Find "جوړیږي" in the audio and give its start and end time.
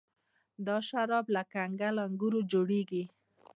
2.51-3.03